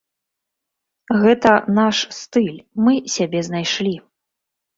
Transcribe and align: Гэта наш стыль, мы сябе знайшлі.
Гэта 1.23 1.51
наш 1.81 1.97
стыль, 2.21 2.57
мы 2.89 2.93
сябе 3.19 3.39
знайшлі. 3.51 3.95